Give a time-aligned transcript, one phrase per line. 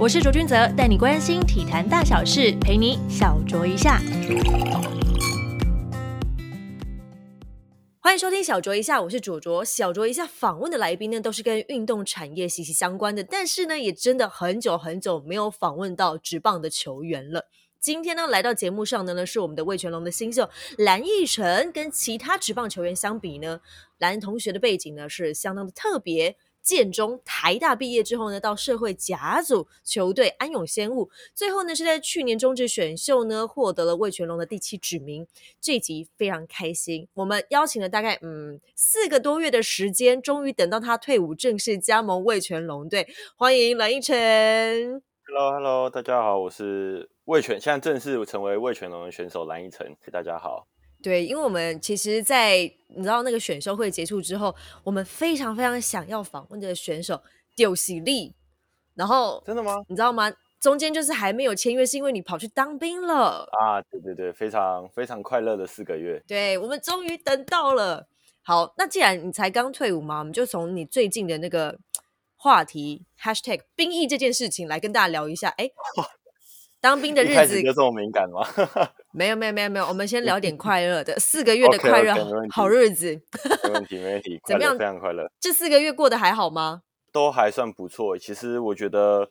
[0.00, 4.00] 我是卓君泽，带你关心体坛大小事，陪你小酌一下。
[7.98, 9.62] 欢迎收听小酌一下，我是卓卓。
[9.62, 17.50] 小酌一下访问的来宾呢，都是跟运动产业息息相关的，但是呢，也真的很久很久没有访问到职棒的球员了。
[17.78, 20.48] 今天呢，来到节目上的呢，是我们的魏全龙的新秀
[20.78, 21.70] 蓝奕晨。
[21.72, 23.60] 跟其他职棒球员相比呢，
[23.98, 26.38] 蓝同学的背景呢是相当的特别。
[26.62, 35.26] 建中、台大毕业之后呢，到社会甲组球队安永仙雾，最后呢是在去年中职选秀呢获得了魏全龙的第七指名。
[35.60, 45.02] 这集非常开心，我们邀请了大概嗯四个多月的时间，终于等到他退伍正式加盟魏全龙队，欢迎蓝奕晨。
[45.26, 50.66] Hello，Hello，大家好，我是魏全，现在正式成为魏全龙的选手蓝奕晨，大家好。
[51.02, 54.54] 对，因为我们其实，在你知道那个选秀会结束之后，
[54.84, 57.22] 我们非常非常想要访问的选手
[57.56, 58.34] 丢喜力，
[58.94, 59.76] 然后真的吗？
[59.88, 60.30] 你知道吗？
[60.60, 63.80] 中间就是还没有签约，是因为你跑去当兵了啊！
[63.90, 66.22] 对对对，非常非常快乐的四个月。
[66.26, 68.06] 对我们终于等到了。
[68.42, 71.78] 好，那既然你才刚退伍嘛，我们就从你最近的那个
[72.36, 75.48] 话题 #hashtag 兵役这件事情来跟大家聊一下。
[75.56, 75.70] 哎。
[76.82, 78.42] 当兵的日子就这么敏感吗？
[79.12, 82.14] 没有没有没有没有，我们先聊点快乐的，四个月的快乐
[82.50, 83.20] 好日子。
[83.64, 84.78] 没问题没问题， 怎么样？
[84.78, 85.30] 非常快乐。
[85.40, 86.82] 这四个月过得还好吗？
[87.12, 88.16] 都还算不错。
[88.16, 89.30] 其实我觉得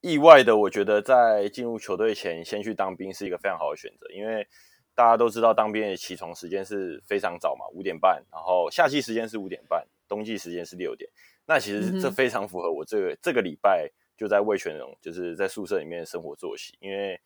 [0.00, 4.46] 意外的，我觉得在进入球队前先去当兵是一个非常好的选择，因为
[4.94, 11.10] 大家都知道当兵的起床时间是非常早嘛，五点半，然后夏季时间是五点半，冬季时间是六点。
[11.46, 13.90] 那其实这非常符合我这个这个礼拜。
[14.18, 17.20] 就在魏全龙，就是在宿舍里面生活作息，因为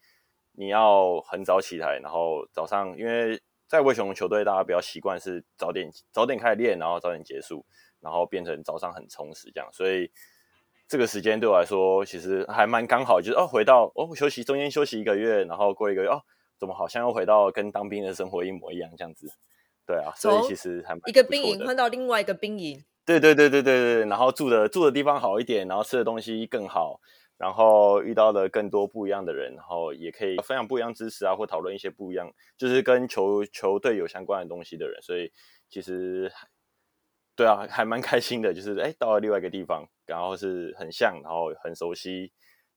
[0.53, 7.65] 你要很早起来，然后早上，因为在魏全龙球队，大家比较习惯是早点早点开始练，然后早点结束，
[8.01, 10.11] 然后变成早上很充实这样，所以
[10.87, 16.23] 这个时间对我来说其实还蛮刚好，就是哦回到哦休息中间休息一个月，然后过一个月哦
[16.59, 19.27] 怎么好像又回到跟当兵的生活一模一样这样子，
[19.87, 22.85] 对啊，所以其实还一个兵营换到另外一个兵营。
[23.05, 27.01] 对对对对对对，然后住的住的地方好一点，然后吃的东西更好，
[27.43, 35.33] 然后遇到了更多不一样的人，然后也可以分享不一样知识啊，或讨论一些不一样，就是跟球球队有相关的东西的人，所以
[35.69, 36.33] 其实
[37.35, 42.31] 对啊，还蛮开心的，就是哎到了另外一个地方，然后是很像，然后很熟悉，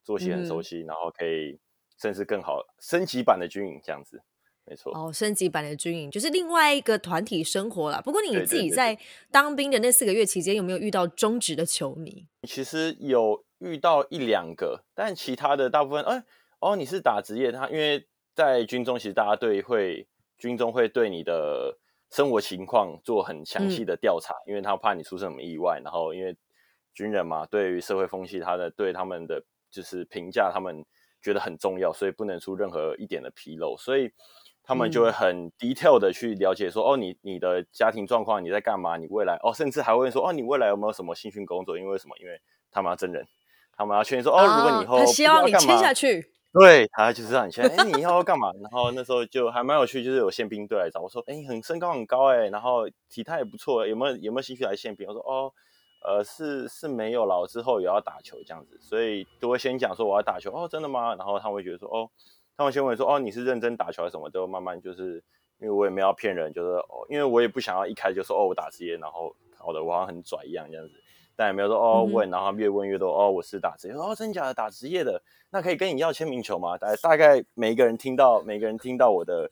[0.03, 1.59] 作息很熟悉，然后可以
[2.01, 4.23] 甚至更好升级版的军营这样子。
[4.67, 8.01] 没错哦，升级版的军营就是另外一个团体生活了。
[8.01, 8.97] 不过你自己在
[9.29, 12.25] 当兵的那四个月期间，有没有遇到中职的球迷？
[12.47, 16.23] 其实有遇到一两个，但其他的大部分，哎，
[16.59, 20.07] 哦，你是打职业，他因为在军中，其实大家对会
[20.37, 21.77] 军中会对你的
[22.09, 25.79] 生活情况做很详细的调查，因为他怕你出什么意外。
[25.83, 26.35] 然后因为
[26.93, 30.85] 军人嘛，对于社会风气，他的对他们的就是评价，他们
[31.21, 34.11] 觉得很重要，所以不能出任何一点的纰漏，所以。
[34.67, 38.97] 他们就会很 detail 的去了解，说哦，你你的家庭状况，你在干嘛？
[38.97, 41.77] 你未来哦，甚至还会说哦，你未来有没有什么兴趣工作？
[41.77, 42.17] 因为什么？
[42.17, 43.27] 因为他们要真人，
[43.75, 47.65] 他们要确认说哦，如果你以后他希望你签下去，对他就是让你签。
[47.65, 48.51] 哎，你以后要干嘛？
[48.61, 55.07] 然后那时候就还蛮有趣，就是有宪兵队来找我说，哎，很身高很高哎，然后体态也不错，有没有有没有兴趣来宪兵？
[55.07, 55.51] 我说哦，
[56.05, 61.15] 呃，是是没有了，之后也要打球这样子，所以都会先讲说我要打球哦，真的吗？
[61.15, 62.09] 然后他们会觉得说哦。
[62.57, 65.21] 他们先问说：“哦，你是认真打球还是什么？”都慢慢就是，
[65.59, 70.93] 因为我也没有骗人，就是哦，因为我也不想要一开始就说：“哦，我打职业。”然后搞得我好像很拽一样这样子。
[71.35, 76.77] 但也没有说哦问，然后越问越多哦，我是打职业哦，真假的打职业的，那可以跟你要签名球吗？
[76.77, 79.49] 大大概每一个人听到，每个人听到我的，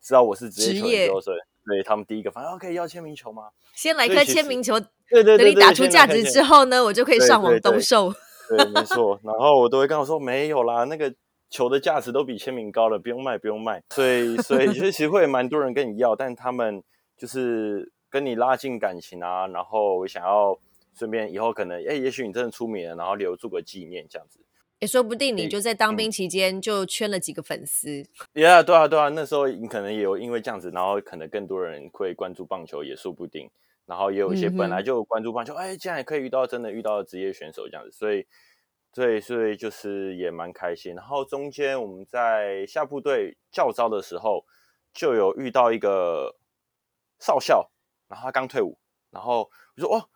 [0.00, 1.36] 知道我是职业球员之后，所以
[1.66, 3.48] 对他们第一个反正可以要签名球吗？
[3.74, 4.78] 先来颗签名球，
[5.08, 8.12] 对对对，等你打出价值之后呢，我就可以上网兜售。
[8.48, 9.18] 对，没错。
[9.22, 11.12] 然后我都会跟我说没有啦，那个。
[11.50, 13.80] 球的价值都比签名高了，不用卖，不用卖。
[13.90, 16.82] 所以，所以其实会蛮多人跟你要，但他们
[17.16, 20.58] 就是跟你拉近感情啊，然后想要
[20.94, 24.40] 顺便以后可能，哎，也许你真的出名了，然后留住个纪念这样子。
[24.80, 28.04] 也说不定你就在当兵期间就圈了几个粉丝。
[28.34, 33.50] Yeah，，对啊，对啊，那时候你可能也有因为这样子，然后可能更多人会关注棒球，也说不定。
[33.86, 38.26] 然后也有一些本来就关注棒球，哎，竟然也可以遇到真的遇到职业选手这样子，所以。
[38.96, 40.94] 对，所以就是也蛮开心。
[40.94, 44.46] 然后中间我们在下部队教招的时候，
[44.92, 46.36] 就有遇到一个
[47.18, 47.72] 少校，
[48.06, 48.78] 然后他刚退伍，
[49.10, 50.08] 然后我说：“哦，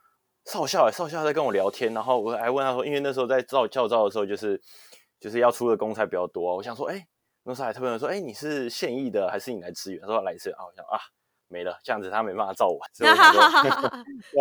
[0.51, 4.61] 少校哎，少校在跟我聊天。”然后我还问他说：“因为那时候在照教招的时候，就是
[5.21, 7.07] 就是要出的公差比较多，我想说，哎，
[7.45, 10.01] 那时候还特别说，哎，你是现役的还是你来支援？
[10.01, 10.99] 他说来支援啊，我想啊，
[11.49, 12.91] 没了，这样子他没办法照完。
[12.95, 13.15] 所以我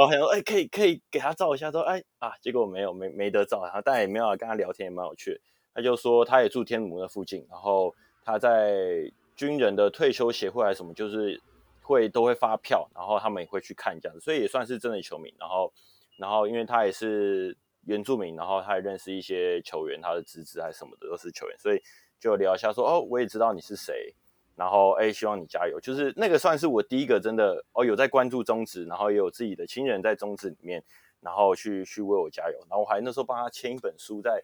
[0.10, 5.42] 想说， 哎，可以可以给他照一下，说，哎啊，结果没有没没得照，然后但也没有跟他聊天，也蛮有趣。
[5.74, 7.94] 他就说他也住天母那附近，然后
[8.24, 11.40] 他在军人的退休协会还是什么，就是
[11.84, 15.32] 会都会发票，然后他们也会去看这样子，所以也算是真的球迷。
[15.40, 15.72] 然后
[16.18, 17.56] 然后因为他也是
[17.86, 21.82] 原住民，然后他也认识一些球员，他的侄子还是什么的都是球员，所以
[22.20, 24.14] 就聊一下说，哦，我也知道你是谁。
[24.56, 25.80] 然后哎，希望你加油。
[25.80, 30.84] 就是那个算是我第一个真的哦，有在关注中职，然后也有自己的亲人在中职里面，
[31.22, 32.58] 然后去去为我加油。
[32.62, 34.44] 然后我还那时候帮他签一本书，在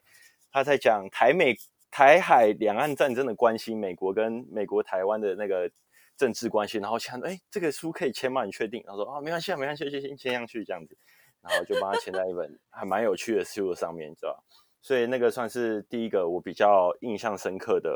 [0.51, 1.57] 他在讲台美
[1.89, 5.67] 台海两岸战争的关系，美国跟美国台湾的那个
[6.15, 6.77] 政治关系。
[6.77, 8.45] 然后签哎，这个书可以签吗？
[8.45, 8.83] 你确定？
[8.85, 10.95] 他说啊，没关系啊，没关系，就先签上去这样子。
[11.43, 14.43] 然后就帮他签在一本还蛮有趣的书上面，知道
[14.81, 17.91] 所以那个算是第一个我比较印象深刻的。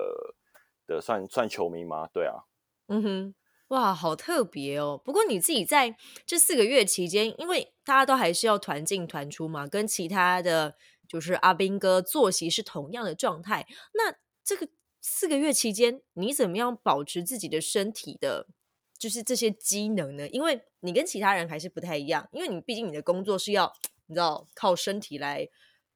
[0.89, 2.07] 的算算球迷吗？
[2.13, 2.45] 对啊，
[2.87, 3.35] 嗯哼，
[3.67, 4.97] 哇，好特别哦。
[5.03, 13.67] 不过你自己在这四个月期间，因为大家都还是要团进团出嘛，跟其他的就是阿斌哥作息是同样的状态。
[13.95, 14.15] 那
[14.45, 14.69] 这个
[15.01, 18.47] 四个月期间，你怎么样保持自己的身体的，
[18.97, 20.27] 就是这些机能呢？
[20.29, 23.71] 因为你跟其他人还是不太一样，因为你毕竟你的工作是要
[24.07, 25.47] 你知道靠身体来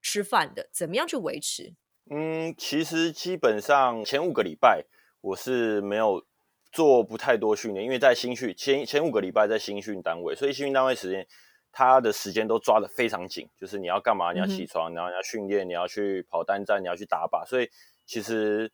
[0.02, 1.74] 吃饭的，怎么样去维持？
[2.10, 4.86] 嗯，其实基本上前五个礼拜
[5.22, 6.26] 我是没有
[6.72, 11.26] 做不太多训练，因为在新训前前五个礼拜在新训单位，所以新训单位时间
[11.72, 17.70] 他的时间都抓的非常紧，就是你要干嘛，你要起床，然后你要训练，你要去跑单站，你要去打靶，所以
[18.06, 18.72] 其实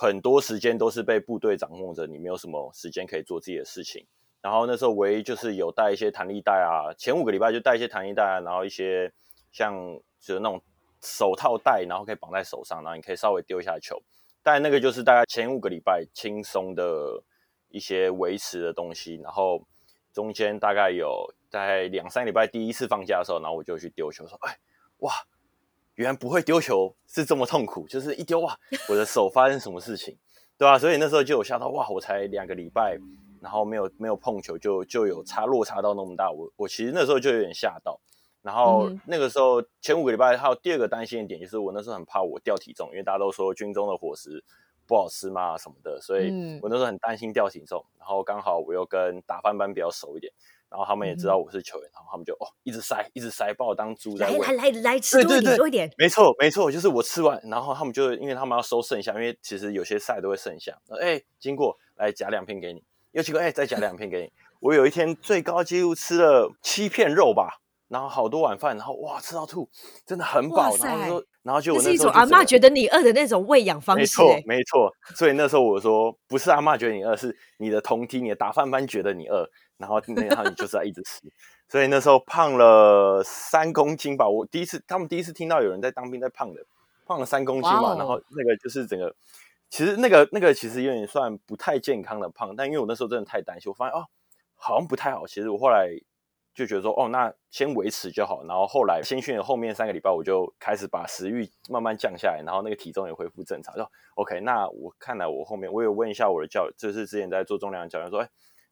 [0.00, 4.06] 很多时间都是被部队掌控着，你没有什么时间可以做自己的事情。
[4.40, 9.12] 然后那时候唯一就是有带一些弹力带啊，前五个礼拜就带一些弹力带啊，然后一些
[9.50, 9.74] 像
[10.20, 10.62] 就是那种。
[11.00, 14.02] 手套带，然后可以绑在手上，然后你可以稍微丢一下球。
[14.42, 17.22] 但那个就是大概前五个礼拜轻松的
[17.68, 19.14] 一些维持的东西。
[19.22, 19.64] 然后
[20.12, 24.58] 中间大概有在两三礼拜第一次放假的时候，然后我就去丢球，说：“哎，
[24.96, 25.12] 哇，
[25.98, 28.56] 原来不会丢球是这么痛苦， 就是一丢哇，
[28.88, 30.16] 我的手发生什么事情，
[30.56, 32.96] 对吧？”所以那时候就有吓到，哇，我才两个礼拜，
[33.42, 36.30] 然后没有没有碰球，就就有差落差到那么大。
[36.30, 38.00] 我我其实那时候就有点吓到。
[38.40, 44.42] 然后那个时候前五个礼拜还有第二个担心的点，就是我那时候很怕我掉体重，因为大家都说军中的伙食
[44.86, 46.30] 不好吃嘛什么的，所以
[46.62, 47.84] 我那时候很担心掉体重。
[47.98, 50.32] 然后刚好我又跟打饭班比较熟一点，
[50.70, 55.90] 然后他们也知道我是球员，然后他们就哦一直塞一直塞，把我当猪在喂，来来来吃多一点多一点。
[55.96, 60.76] 没错没错，就是我吃完，然后他们就因为他们要收剩下，因为其实有些菜都会剩下。
[61.00, 62.82] 哎，经过来夹两片给你，
[63.12, 64.32] 又经过哎再夹两片给你。
[64.60, 67.60] 我有一天最高纪录吃了七片肉吧。
[67.88, 69.66] 然后好多碗饭，然后哇吃到吐，
[70.04, 70.76] 真的很饱。
[70.76, 74.00] 然后说，然后就我那是一种阿妈觉得你饿的那种喂养方式。
[74.02, 74.92] 没错，没错。
[75.14, 81.22] 所以那时候我说，不是阿妈觉得你饿，是你的同梯、你的打饭班觉得你饿，然后然后你就是要一直吃。
[81.68, 84.28] 所以那时候胖了三公斤吧。
[84.28, 86.60] 我第一次，他们第一次听到有人在当兵在胖的，
[87.06, 87.94] 胖了三公斤嘛。
[87.96, 89.14] 然后那个就是整个，
[89.70, 94.06] 其实那个那个其实有点算不太健康的胖，但因为我那时候真的太担心，我发现哦，
[94.54, 95.26] 好像不太好。
[95.26, 95.98] 其实我后来。
[96.54, 98.42] 就觉得说，哦，那先维持就好。
[98.42, 103.72] 然后后来先训的后面三个礼拜，我就开始把食欲慢慢降下来，然后那个体重也恢复正常。
[103.76, 108.28] 就 OK，那我看来我后面我有问一下我的教，就是之前在做重量的教练说，哎，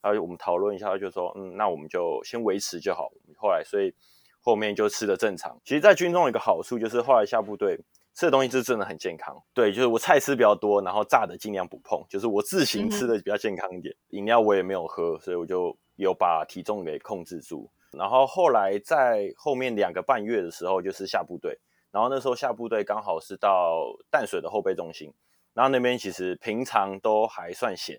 [0.06, 3.10] 然后我们讨论一下，他就说，嗯，那我们就先维持就好。
[3.36, 3.92] 后来所以
[4.40, 5.60] 后面就吃的正常。
[5.64, 7.76] 其实，在军中有一个好处就是后来下部队
[8.14, 9.36] 吃的东西是真的很健康。
[9.52, 13.94] 对，就是我菜吃比较多，然后炸的尽量不碰，就是我自行吃的比较健康一点。
[14.10, 17.68] 饮料我也没有喝，所以我就有把体重给控制住。
[17.90, 21.58] 然后后来在后面两个半月的时候，就是下部队。
[21.90, 25.12] 然后那时候下部队刚好是到淡水的后备中心，
[25.54, 27.98] 然后那边其实平常都还算闲，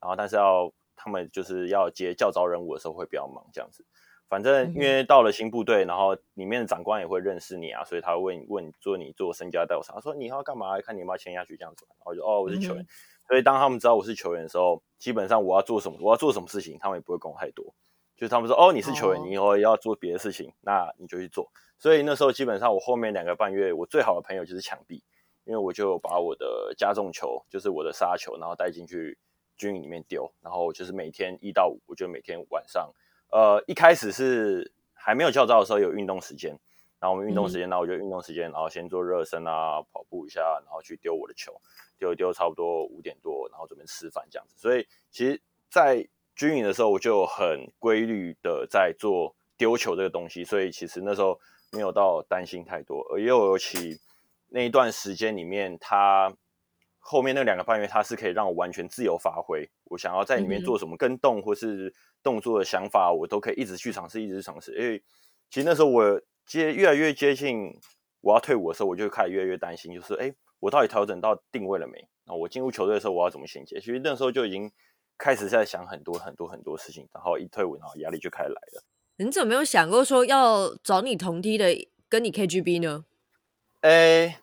[0.00, 3.84] 然后但是要他们就是要接教招任务的时候会比较忙这样子。
[4.28, 10.80] 反正因为到了新部队，然后里面的长官也会认识你啊，所以他会问问做你做身家调查，说你要干嘛？
[10.80, 11.86] 看你要不要签下去这样子。
[11.90, 12.84] 然后就哦我是球员，
[13.28, 17.72] 所以当他们知道我是球员的时候，基本上我要做什么，我要做什么事情，他们也不会管我太多。
[18.16, 21.52] 就是他们说，哦，你是球员，你以后要做别的事情，那你就去做。
[21.78, 25.04] 所以那时候基本上，我后面两个半月，我最好的朋友就是墙壁，
[25.44, 29.18] 因为我就把我的加重球，就是我的杀球，然后带进去
[29.56, 32.92] 军营里面丢，然后就是每天一到五，我就每天晚上，
[33.30, 36.50] 呃，一开始是还没有教招的时候有运动时间，
[36.98, 41.60] 然后我们运动时间，那我就运动时间，然后先做热身啊，跑步一下，然后去丢我的球，
[41.98, 44.54] 丢一丢差不多五点多，然后准备吃饭这样子。
[44.58, 51.40] 所以其实，在军营的时候，我就很规律的在做丢球这个东西，所以其实那时候
[51.72, 53.00] 没有到担心太多。
[53.10, 53.98] 而又尤其
[54.48, 56.34] 那一段时间里面，他
[57.08, 59.70] 后面那两个半月，它是可以让我完全自由发挥。
[59.84, 64.72] 我想要在里面做什么跟动或是动作的想法，我都可以一直去尝试，一直尝试。
[64.74, 65.00] 因为
[65.48, 67.78] 其实那时候我接越来越接近
[68.22, 72.08] 我要退伍的时候，我就开始越来越担心，就是哎，我到底调整到定位了没？
[72.24, 73.78] 那我进入球队的时候，我要怎么衔接？
[73.78, 74.68] 其实那时候就已经
[75.16, 77.08] 开始在想很多很多很多事情。
[77.14, 78.82] 然后一退伍，然后压力就开始来了。
[79.18, 81.72] 你怎么没有想过说要找你同梯的
[82.08, 83.04] 跟你 KGB 呢？
[83.82, 84.40] 哎，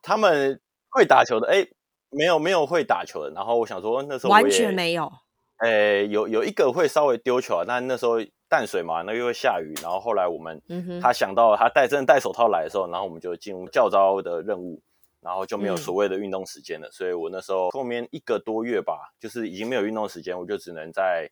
[0.00, 1.66] 他们会打球的，哎。
[2.10, 5.12] 没有没有会打球的，然后我想说那时候完全没有。
[5.58, 8.14] 诶，有有一个会稍微丢球啊，但那时候
[8.48, 10.62] 淡水嘛，那又会下雨，然后后来我们
[11.02, 14.80] 他想到他戴真的戴手套来的时候，然后我们就进入教招的任务，
[15.20, 16.88] 然后就没有所谓的运动时间了。
[16.92, 21.28] 所以我那时候后面一个多月吧，就是已经没有运动时间，我就只能在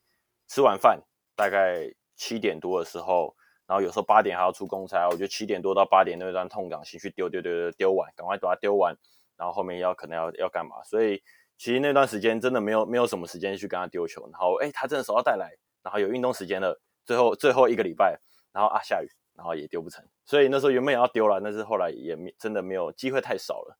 [0.48, 1.00] 吃完饭
[1.36, 3.36] 大概七点多的时候，
[3.68, 8.96] 然后有时候八点还要出公差，我就七点多到八点那段痛岗先去丢丢丢丢丢完，赶快把它丢完。
[9.36, 10.82] 然后后面要可能要要干嘛？
[10.84, 11.22] 所以
[11.58, 14.22] 其实那段时间真的没有没有什么时间去跟他丢球。
[14.32, 15.50] 然后哎，他真的手要带来，
[15.82, 16.80] 然后有运动时间了。
[17.04, 18.18] 最后最后一个礼拜，
[18.52, 20.04] 然后啊下雨，然后也丢不成。
[20.24, 23.78] 所以那时候原本也要丢了，但是后来也没真的没有机会太少了。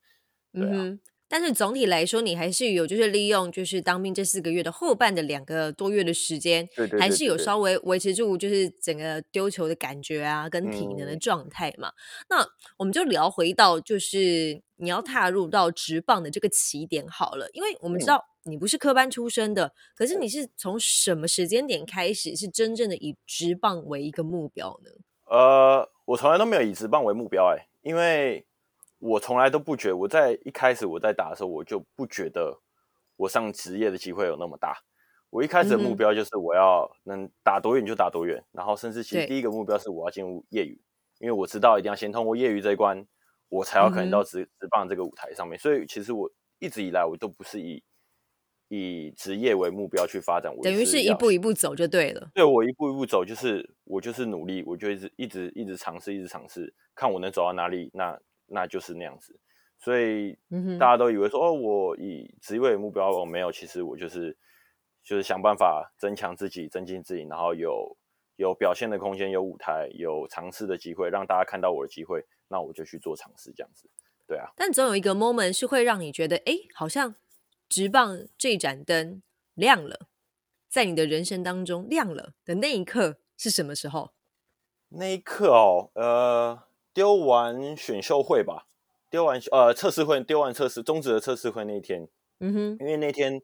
[0.53, 0.99] 对啊。
[1.29, 6.69] 但是总体来说，你还是有就是利用就是当兵这四个月的后半的两个多月的时间，
[7.01, 11.91] 还是有稍微维持住就是整个丢球的感觉啊，跟体能的状态嘛。
[12.31, 12.47] 那
[12.77, 24.91] 我们就聊回到就是你要踏入到直棒的这个起点好了，因为我们知道你不是科班出身的，可是你是从什么时间点开始是真正的以直棒为一个目标呢？
[25.25, 28.47] 呃，我从来都没有以直棒为目标哎，因为。
[28.99, 32.59] 我从来都不觉，我在一开始我在打的时候，我就不觉得
[33.17, 34.79] 我上职业的机会有那么大。
[35.29, 40.81] 我一开始的目标就是我要能打多远就打多远，然后甚至其实第一个目标是我要进入业余，
[41.19, 43.07] 因为我知道一定要先通过业余这一关，
[43.49, 45.59] 我才要可能到职职棒这个舞台上面。
[45.59, 47.83] 所以其实我一直以来我都不是以
[48.69, 52.31] 以职业为目标去发展，我等于是一步一步走就对了。
[52.35, 57.91] 对我一步一步走，就是我就是努力，我就一直一直一直尝试，一直尝试，看我能走到哪里。
[57.95, 59.39] 那那就是那样子，
[59.79, 60.37] 所以
[60.79, 64.37] 大家都以为说哦，我以职业为目标，我没有，其实我就是
[65.05, 67.97] 就是想办法增强自己，增进自己，然后有
[68.37, 73.89] 有表现的空间，有舞台，有尝试的机会，让大家看到我的机会，那我就去做尝试，这样子，
[74.27, 74.53] 对啊。
[74.57, 77.15] 但总有一个 moment 是会让你觉得，哎，好像
[77.69, 79.23] 直棒这盏灯
[79.55, 80.09] 亮了，
[80.69, 84.13] 在你的人生当中亮了的那一刻是什么时候？
[84.89, 86.63] 那一刻哦，呃。
[86.97, 88.69] 丢完选秀会吧，
[89.11, 92.09] 丢完呃测试会，丢完测试终止的测试会那一天，
[92.41, 93.43] 嗯哼，因为那天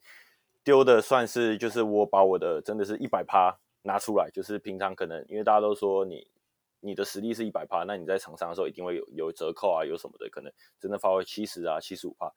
[0.64, 6.26] 丢的算是就是我把我的真的是一百趴拿出来，就是平常可能因为大家都说你
[6.82, 12.30] 你的实力是一百趴，那你在场上的时候一定会有有折扣啊，有什么的可能真的发挥七十啊七十五趴，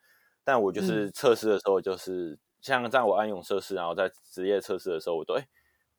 [0.43, 5.45] 但我就是测试的时候就是像在我安永测试，然后在职业测试的时候，我都哎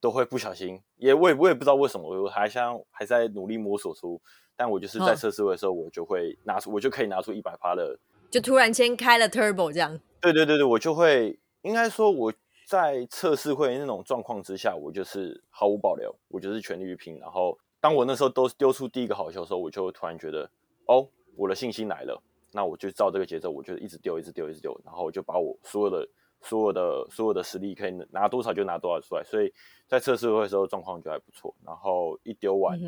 [0.00, 4.22] 都会不小心，也我也我也不知道为什么，我还像还在努力摸索出。
[4.58, 7.98] 但我就是在测试会的时候，我就会拿出，我就可以拿出一百趴的，
[8.30, 10.00] 就突然间开了 turbo 这样。
[10.18, 12.32] 对对对对，我就会应该说我
[12.66, 17.18] 在测试会那种状况之下，我就是毫无保留，我就是全力去拼。
[17.18, 20.48] 然后当我那时候都丢出第一个好球的时候，我就突然觉得，
[20.86, 22.20] 哦，我的信心来了，
[22.52, 26.08] 那我就照这个节奏，我就一直丢，一直丢，一直丢，然后我就把我所有的、
[26.42, 29.22] 所有的、所有的实力可以拿多少就拿多少出来。
[29.24, 29.52] 所以
[29.86, 31.54] 在测试会的时候状况就还不错。
[31.64, 32.78] 然后一丢完。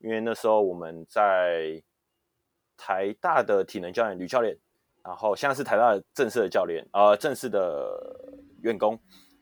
[0.00, 1.82] 因为那时候我们在
[2.76, 4.56] 台大的体能教练吕教练，
[5.02, 8.96] 然后现在是台大的正式的教练，呃，正式的员工，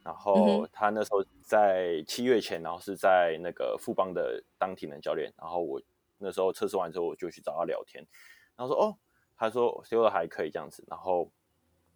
[0.06, 5.82] 然后他那时候在七月前，然后是在那个富邦的当体能教练，然后我
[6.18, 8.06] 那时候测试完之后，我就去找他聊天，
[8.54, 8.96] 然后说哦，
[9.36, 11.28] 他说修的还可以这样子，然后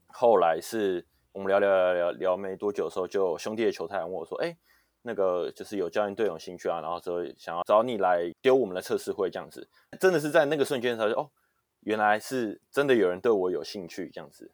[0.08, 4.56] 后来是我们聊聊聊聊聊没多久的时候，就兄弟的球探问我说，哎。
[5.02, 9.66] 那个就是有教练队有兴趣啊，然后说想要找你来丢我们的测试会这样子，
[9.98, 11.30] 真的是在那个瞬间他就哦，
[11.80, 14.50] 原来是真的有人对我有兴趣这样子，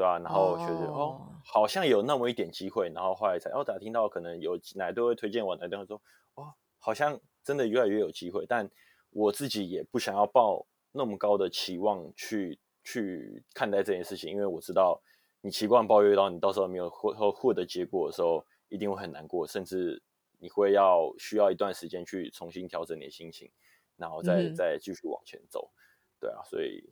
[0.00, 6.00] 对啊，然后觉得哦，好像有那么一点机会，然后后来才哦，打听到可能有哪队会推荐我，哪队会说
[6.34, 8.70] 哦，好像真的越来越有机会，但
[9.10, 15.02] 我自己也不想要抱那么高的期望去去看待这件事情，因为我知道
[15.42, 18.44] 你期望抱越到，你到时候没有获获得结果的时候。
[18.72, 20.00] 一定会很难过，甚至
[20.38, 23.50] 你会要需要一段时间去重新调整你的心情，
[23.96, 25.72] 然后再再继续往前走。
[26.20, 26.88] 对啊，所以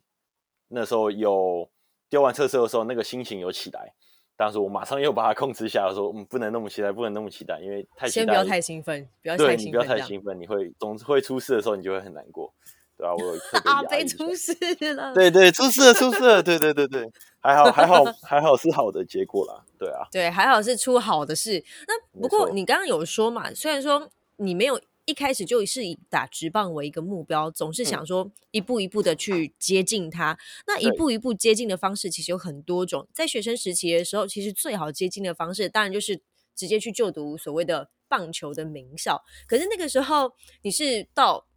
[0.67, 1.71] 那时候有
[2.09, 3.93] 丢完测试的时候，那个心情有起来，
[4.35, 12.53] 但是我马上又把它控制下来，说嗯，不能那么期待，不能那么期待，因为太先不要太兴奋，不要太兴奋，不要太兴奋，你会总是会出事的时候，你就会很难过，
[12.97, 13.13] 对吧？
[13.15, 14.53] 我有特别啊被出事
[14.95, 17.09] 了，对对，出事了，出事了，对对对对。
[17.41, 21.63] 还好还好还好是好的结果啦，对啊，对，还好是出好的事。
[21.87, 24.77] 那不过你刚刚有说嘛，虽然说你没有
[25.09, 30.37] 一开始就是以打直棒为一个目标，总是想说一步一步的去接近它。
[30.67, 33.07] 那一步一步接近的方式其实有很多种。
[33.11, 36.21] 在学生时期的时候，其实最好接近的方式，当然就是
[36.55, 39.23] 直接去就读所谓的棒球的名校。
[39.47, 41.47] 可是那个时候你是到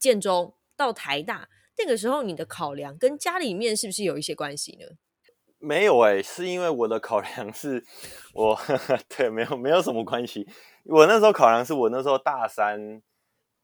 [0.00, 4.86] 建中到台大，那个时候你的考量跟家里面是不是有一些关系呢？
[5.60, 7.84] 没有哎、是因为我的考量是
[8.32, 8.56] 我
[9.08, 10.46] 对没有没有什么关系。
[10.84, 13.02] 我那时候考量是我那时候大三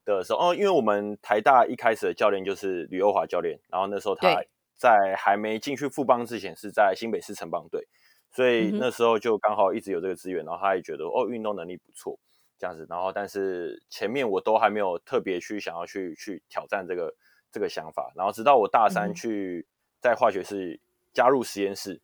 [0.04, 4.42] 的时候，哦，因为我们台大一开始的教练就是吕欧华教练，然后那时候他
[4.76, 7.86] 在还没进去富邦之前是在新北市城邦队，
[8.32, 12.18] 所以那时候就刚好一直有这个资源，然后他也觉得哦运动能力不错
[12.58, 17.14] 这样子，然后但是前面我都还没有特别去想要去去挑战这个
[17.52, 19.14] 这个想法，然后直到我大嗯三哼。
[19.14, 19.66] 去
[20.02, 20.78] 在化学室
[21.14, 21.98] 加入实验室，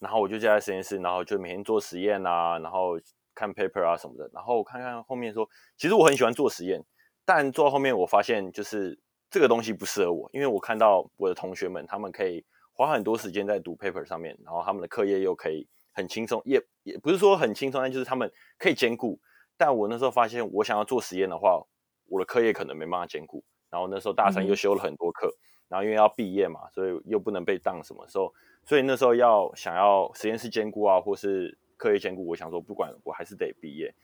[0.00, 2.98] 然后我就加在实验室，然后就每天做实验啊，然后
[3.34, 6.82] 看 paper 啊什么的，然后看看后面说，其实我很喜欢做实验，
[7.24, 8.98] 但做到后面我发现就是
[9.30, 19.20] 这个东西不适合我，因为我看到我的同学们他们可以花很多时间在读 paper 上面，然后他们的课业又可以很轻松，也也不是说很轻松，但就是他们可以兼顾。
[19.58, 21.62] 但我那时候发现，我想要做实验的话，
[22.08, 23.42] 我的课业可能没办法兼顾。
[23.70, 25.28] 然后那时候大三又修了很多课，
[25.68, 28.32] 然后因为要毕业嘛，所以又不能被当什么时候，
[28.64, 33.94] 所以那时候要想要实验室兼顾啊，或是课业兼顾，我想说不管我还是得毕业，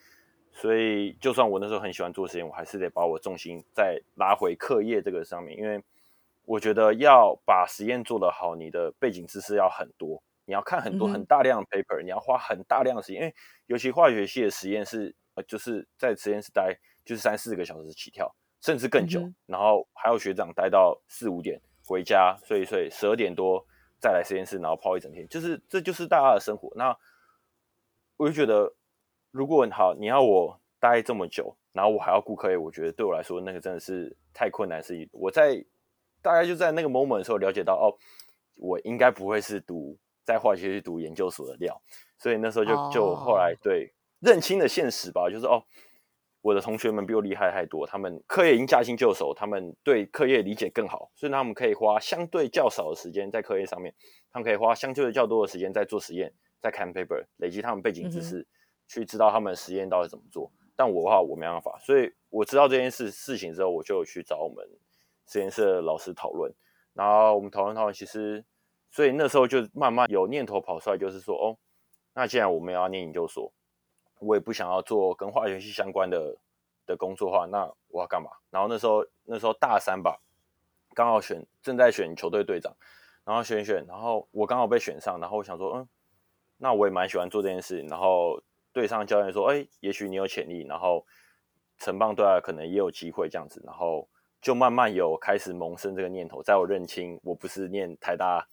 [0.51, 5.83] 所以就算我那时候很喜欢做实验，我还是得把我重心再拉回课业这个上面，因为
[6.45, 13.35] 我觉得要把实验做得好，你的背景知识要很多，你要看很多很大量的 paper，、你要花很大量的时间，因为
[13.67, 23.67] 尤其化学系的实验是呃就是在实验室待就是三四个小时起跳，甚至更久，嗯然后还有学长待到四五点回家睡一睡，十二点多
[24.01, 26.73] 再来实验室，然后泡一整天，就是这就是大家的生活。
[26.77, 26.97] 那
[28.17, 28.73] 我就觉得，
[29.33, 35.09] 如果好你要我待这么久，然后我还要顾课业，我觉得对我来说那个真的是太困难的事情。
[35.13, 35.65] 我在
[36.23, 37.99] 大概就在那个 moment 的时候了解到，哦，
[38.57, 41.83] 我应该不会是读在化学去读研究所的料，
[42.17, 45.65] 所以那时候就就后来哦对认清了现实吧，就是哦，
[46.43, 53.95] 我的同学们比我厉害太多，他们课业已经驾轻就熟，他们对课业理解更好，所以他们可以花相对较少的时间在课业上面，
[54.31, 58.47] 他们可以花相对较多的时间在做实验，在看 paper，累积他们背景知识，
[58.89, 60.51] 去知道他们实验到底怎么做。
[60.75, 64.69] 但我的话，我没办法，所以我知道这件事事情之后，我就去找我们
[65.29, 66.53] 实验室的老师讨论，
[66.95, 68.45] 然后我们讨论讨论，其实，
[68.91, 71.57] 所以那时候就慢慢有念头跑出来，就是说，哦，
[72.15, 73.53] 那既然我们要念研究所，
[74.23, 76.37] 我也不想要做跟化学系相关的
[76.87, 78.31] 的工作的话，那我要干嘛？
[78.51, 80.21] 然后那时候那时候大三吧，
[80.95, 82.75] 刚好选正在选球队队长，
[83.25, 85.89] 然后选选，然后我刚好被选上，然后我想说，嗯，
[86.59, 91.05] 那我也蛮喜欢做这件事，然后队上教练说，哎，也许你有潜力，然后
[91.79, 94.09] 城棒队啊可能也有机会这样子，然后
[94.41, 98.47] 就慢慢有开始萌生这个念头，在我认清我不是念台大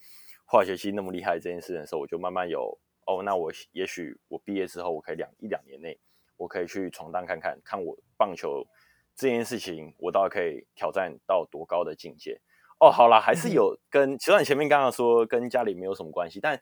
[0.46, 2.78] 化学系那么厉害这件事的时候，我就慢慢有
[3.10, 6.00] 哦，那我也许我毕业之后，我可以两一两年内，
[6.38, 8.64] 我可以去闯荡看看，看我棒球
[9.16, 12.40] 这件事情，我到底可以挑战到多高的境界。
[12.80, 16.62] 哦，好啦，还是有跟，虽然前面刚刚说跟家里没有什么关系，但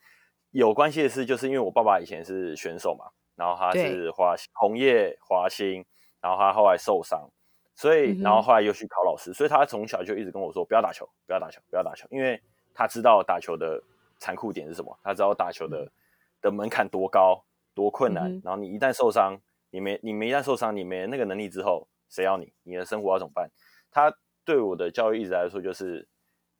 [0.51, 3.05] 有关系的是，就是因为我爸爸以前是选手嘛，
[3.35, 5.85] 然后他是华红叶华兴，
[6.21, 7.29] 然后他后来受伤，
[7.75, 12.41] 所以然后后来又去考老师，所以他从小就一直跟我说不要打球，不要打球，不要打球，因为
[12.73, 13.83] 他知道打球的
[14.17, 15.91] 残酷点是什么，他知道打球的
[16.41, 19.39] 的门槛多高多困难，嗯然后你一旦受伤，
[19.71, 22.53] 你没你没一旦受伤，你没那个能力之后，谁要你？
[22.63, 23.49] 你的生活要怎么办？
[23.91, 24.13] 他
[24.45, 26.07] 对我的教育一直来说就是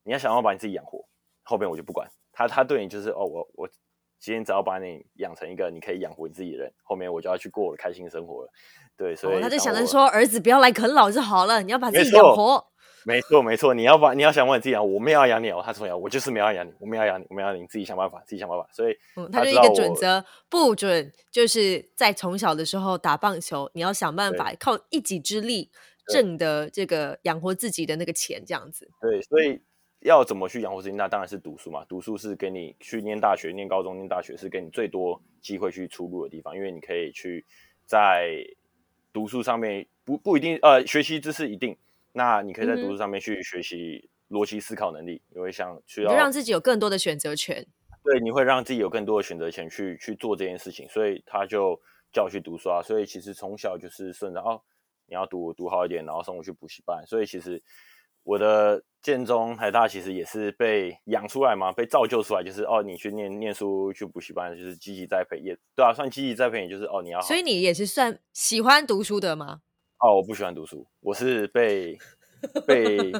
[0.04, 1.06] 你要想要把你自己养活，
[1.44, 3.70] 后边我就不管他，他对你就是哦，我我
[4.20, 8.50] 今天只要把你养成一个你可以养活你自己的人，后面我就要去过我的开心的生活了。
[8.98, 12.66] 对，所以、哦，他就想着，说，儿子不要来啃老就好了，你要把自己养活。
[13.08, 18.68] 没错没错，你要把你要想把你自己养，我没有要养你哦，他说我就是没有要养你，我没有要养你，我没有要养你，你自己想办法，自己想办法。
[18.74, 25.72] 所以嗯，他就一个准则，不准就是在从小的时候打棒球，你要想办法靠一己之力
[26.10, 28.92] 挣的这个养活自己的那个钱，这样子。
[29.00, 29.62] 对，所以
[30.02, 30.96] 要怎么去养活自己？
[30.98, 31.86] 那当然是读书嘛。
[31.88, 37.46] 读书是给你去念大学、念高中、念大学，是给你最多机会去出路的地方，因为你可以去
[37.86, 38.46] 在
[39.14, 41.78] 读书上面不不一定呃学习知识一定，
[42.18, 47.64] 那你可以在读书上面去学习逻辑思考能力，你会想需要让自己有更多的选择权。
[48.04, 51.80] 对，你会让自己有更多的选择权去去做这件事情，所以他就
[52.12, 52.82] 叫我去读书啊。
[52.82, 54.60] 所以其实从小就是顺着哦，
[55.06, 57.06] 你要读读好一点，然后送我去补习班。
[57.06, 57.62] 所以其实
[58.24, 67.22] 我的建中台大其实也是被养出来嘛，被造就出来，就是哦，你去念念书去补习班，就是积极栽培，也对啊，算积极栽培，也就是哦，你要。
[67.22, 69.62] 所以你也是算喜欢读书的吗？
[70.00, 71.98] 哦，我不喜欢读书，我是被
[72.68, 73.12] 被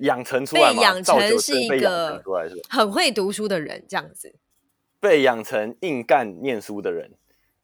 [0.00, 2.22] 养成出来嘛，养成是一个
[2.68, 4.38] 很会读书的人，这样子。
[5.00, 7.12] 被养成硬干念书的人，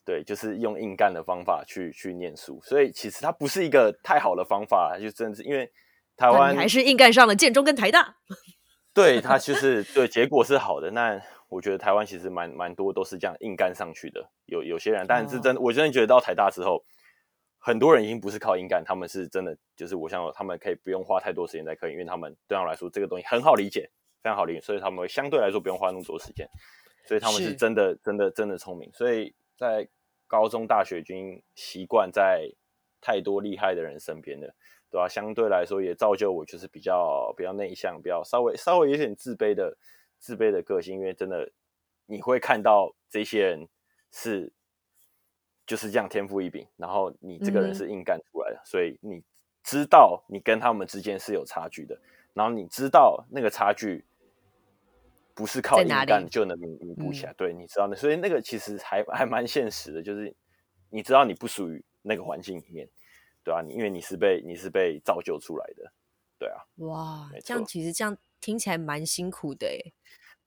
[0.03, 5.71] 对，就是用硬干的方法去去念书，所以其实它不是一个太好的方法，就真的是因为
[6.17, 8.17] 台湾还是硬干上了建中跟台大。
[8.95, 10.91] 对，它就是对结果是好的。
[10.93, 16.83] 那我觉得台湾其实蛮蛮多都是这样硬干上去的，有有些人，但是真的我真的觉得到台大之后。
[17.65, 23.89] 很多人已经不是靠音感，他们是真的，就是我想他们可以不用花太多时间在课，因为他们对他们来说这个东西很好理解，
[24.21, 26.45] 非常好理解，所以他们会相对来说不用花那么多时间，
[27.07, 28.91] 所以他们是真的、真的、真的聪明。
[28.93, 29.89] 所以在
[30.27, 32.51] 高中、大学军习惯在
[33.01, 34.53] 太多厉害的人身边的，
[34.91, 35.07] 对吧？
[35.09, 39.79] 相对来说也造就我就是比较比较内向，比较稍微稍微有点自卑的
[40.19, 41.53] 自卑的个性，因为真的
[42.07, 43.69] 你会看到这些人
[44.11, 44.53] 是。
[45.67, 49.23] 就是这样天赋异禀，然后你这个人是硬干出来的，所以你
[49.63, 51.99] 知道你跟他们之间是有差距的，
[52.35, 54.05] 然后你知道那个差距
[55.35, 60.35] 不是靠硬干就能弥弥补起来，对，你知道的，所以那个其实还还蛮现实的，就是
[60.91, 62.89] 你知道你不属于那个环境里面，
[63.45, 65.93] 对啊，你因为你是被你是被造就出来的，
[66.39, 69.95] 对啊，哇，这样其实这样听起来蛮辛苦的诶，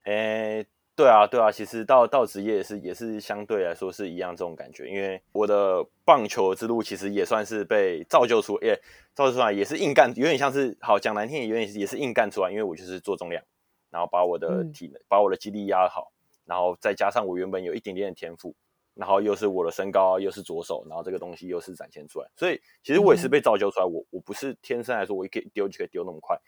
[0.04, 0.68] 诶。
[0.96, 8.80] 对啊，对啊，其实到到职业也是也是相对来说是一样这种感觉，因为我的棒球之路其实也算是被造就出，也
[9.14, 13.44] 造就出来也是硬干，有点像是好讲难听也有点也是硬干出来，因为我就是做重量，
[13.90, 16.14] 然后把我的体能把我的肌力压好，
[16.46, 18.56] 然后再加上我原本有一点点的天赋，
[18.94, 26.40] 然后又是我的身高又是左手，然后这个东西又是展现出来，所以其实我也是被造就出来，我我不是天生来说我一可以丢就可以丢那么快，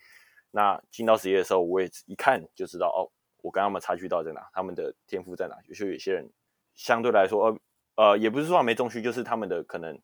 [0.52, 3.12] 那进到职业的时候我也一看就知道哦。
[3.48, 4.46] 我跟他们差距到在哪？
[4.52, 5.56] 他们的天赋在哪？
[5.74, 6.28] 就有些人
[6.74, 9.98] 相对来说，呃呃，也不是说没中虚，就是他们的可能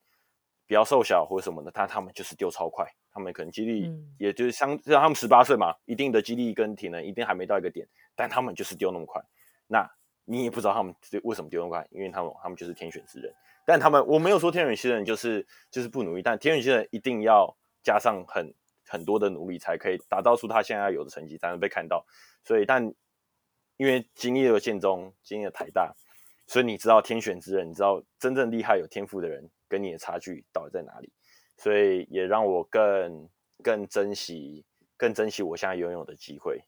[0.66, 9.22] 比较瘦小或者什么的，但他们就是丢超快，他们可能肌力，也就是相，像他们十八岁嘛，一定的肌力跟体能一定还没到一个点，但他们就是丢那么快。
[9.66, 9.86] 那
[10.24, 13.30] 你也不知道他们为什么丢那么快，因为他们他们就是天选之人。
[13.66, 18.54] 但他们我没有说天选之人就是就是不努力，但天选之人一定要加上很
[18.86, 22.04] 很多的努力，才可以打造出他现在有的成绩，才能被看到。
[22.42, 22.92] 所以，但
[23.76, 25.94] 因为经历了建中，经历了台大，
[26.46, 31.12] 所以你知道天选之人，你知道真正厉害有天赋的人跟你的差距到底在哪里，
[31.56, 33.28] 所以也让我更
[33.62, 34.64] 更珍惜，
[34.96, 36.62] 更珍惜我现在拥有的机会。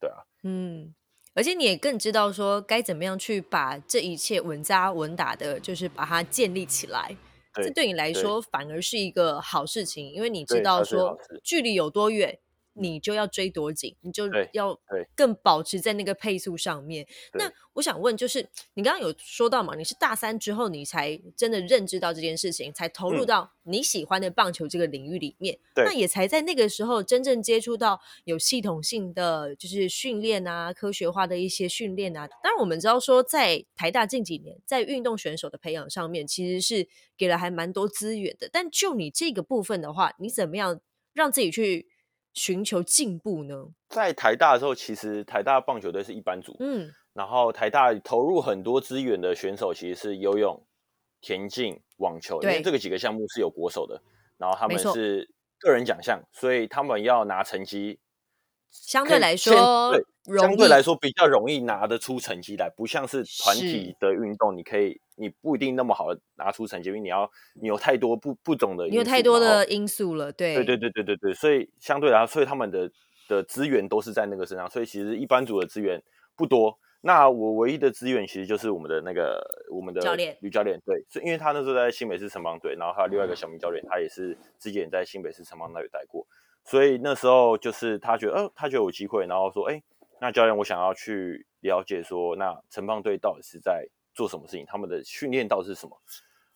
[0.00, 0.94] 对啊，嗯，
[1.34, 7.16] 而且你也更知道说该怎么样去把这一切稳扎稳打的，就是把它建立起来。
[7.54, 12.40] 这对你来说反而是一个好事情，因为你知道说距离有多远。
[12.74, 14.78] 你就要追多紧，你就要
[15.14, 17.06] 更保持在那个配速上面。
[17.32, 25.58] 那我想问，就是你刚刚有说到嘛，你是大三之后你才真的认知到这件事情，才投入到你喜欢的棒球这个领域里面。
[25.76, 32.28] 那也才在那个时候真正接触到有系统性的就是训练啊，科学化的一些训练啊。
[32.42, 38.48] 当然我们知道说，在台大近几年在运动选手的培养上面，其实是给了还蛮多资源的。
[38.52, 40.80] 但就你这个部分的话，你怎么样
[41.12, 41.88] 让自己去？
[42.34, 43.68] 寻求进步呢？
[43.88, 50.66] 在台大的时候，其实台大棒球队是一般组，嗯，然后台大投入很多资源的选手其实是游泳、
[51.20, 54.02] 田径、网球，因为这个几个项目是有国手的，
[54.36, 58.00] 然后他们是个人奖项，所以他们要拿成绩。
[58.68, 60.04] 相对来说，对，
[60.38, 72.90] 相对来说比较容易拿得出成绩来，不像是团体的运动，你可以，你不一定那么好拿出成绩，因为你要你有太多不不懂的，你有太多的因素了，对，对对对对对对，所以相对来说，所以他们的
[73.28, 76.02] 的资源都是在那个身上，所以其实一般组的资源
[76.34, 76.78] 不多。
[77.06, 79.38] 那我唯一的资源其实就是我们的那个
[79.70, 86.26] 我们的教练吕教练，对，所以因为他那时候在新北市城邦队，然后还有另外一个小明教练，他也是之前在新北市城邦那里待过。
[86.64, 89.82] 所以那时候就是他觉得，呃，他觉得有机会，然后说，哎，
[90.24, 95.94] 那教练，我想要去了解说，那城邦队到底是在做什么事情，他们的训练到底是什么？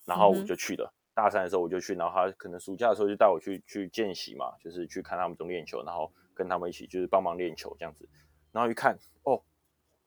[0.07, 0.91] 然后我就去了。
[1.13, 8.09] 大三的时候我就去，然后他可能暑假的时候就带我去去见习嘛，就是去看他们怎么练球，然后跟他们一起就是帮忙练球这样子。
[8.53, 9.43] 然后一看，哦，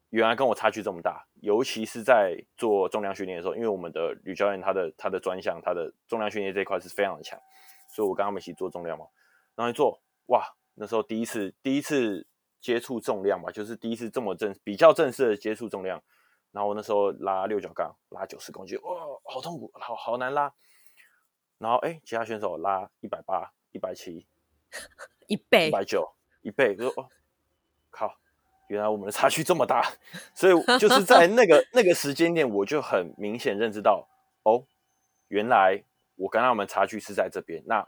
[0.09, 7.39] 原来跟我差距这么大，尤其是在做重量训练的时候，因为我们的女教练她的她的专项，她的重量训练这一块是非常的强，
[7.93, 9.05] 所以我跟他们一起做重量嘛。
[9.53, 10.43] 然后一做，哇！
[10.73, 12.25] 那时候第一次第一次
[12.61, 16.01] 接触重量吧，就是第一次这么正比较正式的接触重量。
[16.51, 18.93] 然后我那时候拉六角杠，拉九十公斤，哇，
[19.23, 20.53] 好痛苦，好好难拉。
[21.57, 24.27] 然后哎，其他选手拉一百八、一百七，
[25.27, 27.07] 一倍，一百九一倍，就说哦，
[27.89, 28.17] 靠，
[28.67, 29.81] 原来我们的差距这么大，
[30.35, 34.09] 所以就是在 那个那个时间点，我就很明显认知到，
[34.43, 34.65] 哦，
[35.29, 35.83] 原来
[36.15, 37.87] 我跟他们差距是在这边，那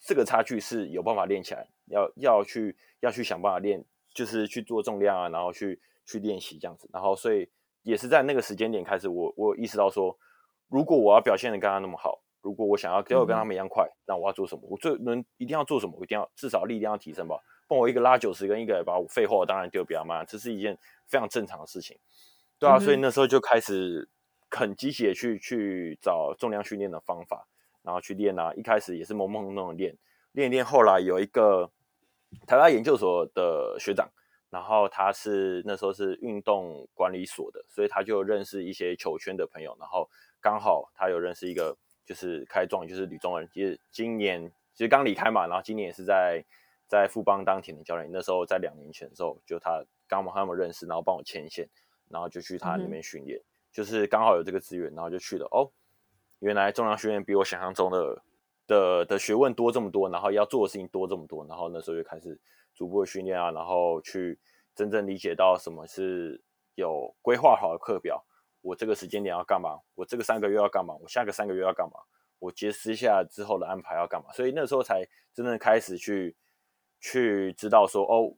[0.00, 7.48] 这个差距是有办法练起来，要要去要去想办法练，就是去做重量啊，然后去去练习这样子，然后所以
[7.82, 10.16] 也是在那个时间点开始，我我意识到说，
[10.68, 12.20] 如果我要表现的跟他那么好。
[12.44, 14.62] 如果我想要要跟他们一样快，那我要做什么？
[14.68, 15.94] 我最能一定要做什么？
[15.96, 17.40] 我一定要至少力量要提升吧。
[17.68, 21.96] 帮我一个拉九十，跟一个把我废话当然丢比较慢，这是一件非常正常的事情。
[22.58, 24.08] 对啊，所以那时候就开始
[24.50, 27.46] 很积极的去去找重量训练的方法，
[27.84, 28.52] 然后去练啊。
[28.54, 29.96] 一开始也是懵懵懂懂练
[30.32, 31.70] 练一练，后来有一个
[32.46, 34.08] 台大研究所的学长，
[34.50, 40.08] 然后他是那时候是运动管理所的，所以他就认识一些球圈的朋友，然后
[40.40, 41.76] 刚好他有认识一个。
[42.04, 46.44] 就是开壮，就是吕中仁，其实今年其实刚离开嘛，然后今年也是在
[46.88, 48.10] 在富邦当田的教练。
[48.12, 51.66] 那时候在两年前的时候，就他刚好他们认识，然后帮我牵线，
[52.10, 53.40] 然后就去他那边训练，
[53.72, 55.46] 就是刚好有这个资源，然后就去了。
[55.52, 55.70] 哦，
[56.40, 58.20] 原来重量训练比我想象中的
[58.66, 62.38] 的的学问多这么多，然后要做的事情多这么多，然后那时候就开始
[62.74, 64.38] 逐步的训练啊，然后去
[64.74, 66.40] 真正理解到什么是
[66.74, 68.24] 有规划好的课表。
[68.62, 69.80] 我这个时间点要干嘛？
[69.96, 70.94] 我这个三个月要干嘛？
[71.00, 71.98] 我下个三个月要干嘛？
[72.38, 74.32] 我结私下之后的安排要干嘛？
[74.32, 76.36] 所以那时候才真正开始去
[77.00, 78.32] 去知道说，哦，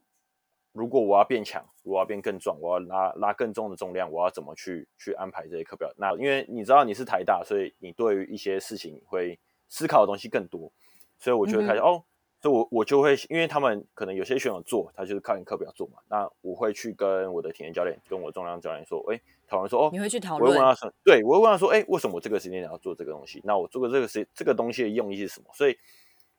[0.73, 5.93] 如果我要变强，我要变更壮，我要拉拉更重的重量，我要怎么去去安排这些课表？
[5.99, 10.71] 那因为你知道你是台大，所以你对于一些事情会思考的东西更多，
[11.19, 12.05] 所以我就会开始哦。
[12.41, 15.95] 所以，我我就会，因为他们可能有些选手做，他就是靠你课表做嘛。
[16.11, 20.51] 那我会去跟我的体验教练，跟我重量教练说，哎，讨论说，哦，你会去讨论？
[20.51, 23.41] 我会问他说，对，我会问他说，哎，为什么我这个时间点要做这个东西？
[23.45, 25.47] 那我做个这个时这个东西的用意是什么？
[25.55, 25.75] 所以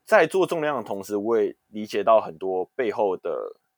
[0.05, 3.35] 在做重量的同时，我也理解到很多背后的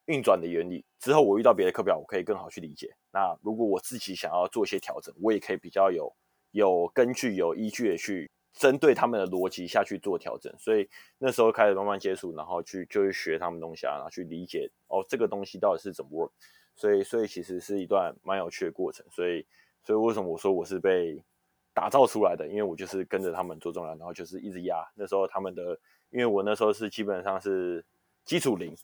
[0.07, 0.83] 运转的原理。
[0.99, 2.93] 之后我遇到别的课表，我可以更好去理解。
[3.13, 6.13] 那如果我自己想要做一些调整，我也可以比较有
[6.51, 8.29] 有根据、有依据的去。
[8.59, 10.89] 针对他们的逻辑下去做调整，所以
[11.19, 16.31] 那时候开始慢慢接触，然后去就去学他们东西啊，然后去理解哦这个东西到底是怎么 work，
[16.75, 19.45] 所以所以其实是一段蛮有趣的过程，所以
[19.83, 21.23] 所以为什么我说我是被
[21.71, 22.47] 打造出来的？
[22.47, 24.83] 因为我就是跟着他们做重量，然后就是一直压。
[24.95, 27.85] 那时候他们的，因为我那时候是基本上是
[28.25, 28.75] 基础零，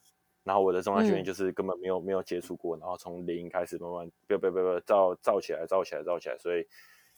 [0.44, 6.68] 然后我的重量训练就是根本没有没有接触过，然后从零开始慢慢不不不不造造起来，造起来，造起来，所以。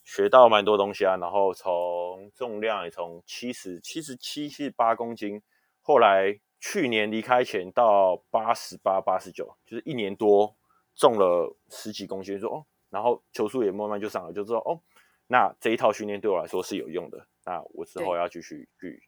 [0.06, 5.42] 学到蛮多东西啊，然后从重量也从七十七十七七八公斤，
[5.82, 10.56] 后来去年离开前到八十八八十九，就是一年多
[10.96, 14.80] 重了十几公斤，说哦，然后球速也慢慢就上来，就知道哦，
[15.28, 19.02] 那这一套训练对我来说是有用的，那我之后要继续去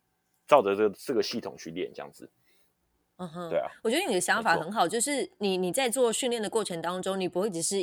[0.48, 2.30] 照着这这个系统去练，这样子。
[3.20, 7.82] 嗯哼，对啊，我觉得你的想法很好，就是你你在做训练的过程当中，你不会只是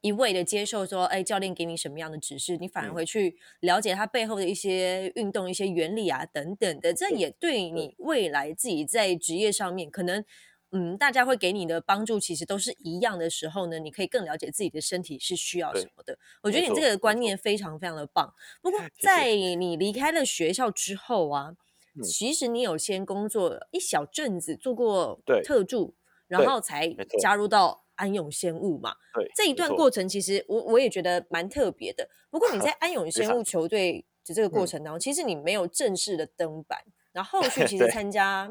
[0.00, 10.24] 一味的接受说，哎，教练给你什么样的指示，你反而会去了解他背后的一些运动、一些原理啊等等的，这也对你未来自己在职业上面，可能
[10.72, 16.18] 嗯，大家会给你的帮助其实都是一样的时候呢，你可以更了解自己的身体是需要什么的。
[16.42, 18.34] 我觉得你这个观念非常非常的棒。
[18.60, 21.54] 不过在你离开了学校之后啊。
[22.02, 25.94] 其实你有先工作一小阵子，做过特助，
[26.26, 26.88] 然后才
[27.20, 28.94] 加入到安永仙物嘛。
[29.12, 32.08] 对，这一段过程其实我我也觉得蛮特别的。
[32.30, 36.78] 不过你在 安永仙物球队的这个过程当中，其实你没有正式的登板，
[37.12, 38.50] 然后后续其实参加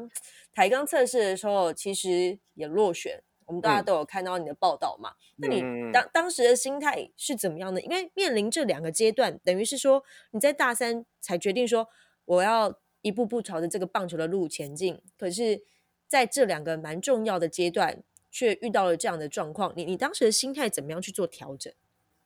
[0.54, 3.24] 抬杠测试的时候，其实也落选。
[3.46, 5.14] 我们大家都有看到你的报道嘛？
[5.38, 5.60] 那你
[5.92, 7.80] 当当时的心态是怎么样的？
[7.80, 11.88] 因为面临这两个阶段，等于是说你在大三才决定说
[12.24, 12.78] 我要。
[13.02, 15.62] 一步步朝着这个棒球的路前进，可是
[16.08, 19.72] 在这两个蛮重要的阶段，却遇到了这样的状况。
[19.76, 21.72] 你你当时的心态怎么样去做调整？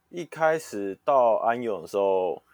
[0.09, 2.45] 一开始到安永的时候，